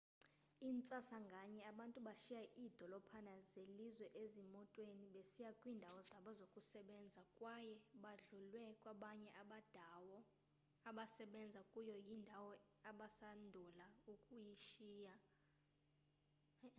intsasa 0.69 1.15
nganye 1.27 1.61
abantu 1.71 1.97
bashiya 2.07 2.43
iidolophana 2.59 3.33
zelizwe 3.51 4.07
ezimotweni 4.21 5.05
besiya 5.15 5.51
kwiindawo 5.59 5.99
zabo 6.09 6.29
zokusebenza 6.39 7.21
kwaye 7.37 7.75
badlulwe 8.03 8.63
kwabanye 8.81 9.29
abadawo 9.41 10.17
abasebenza 10.89 11.61
kuyo 11.71 11.95
yindawo 12.07 12.51
abasandula 12.89 13.85
ukuyishiya 14.13 15.15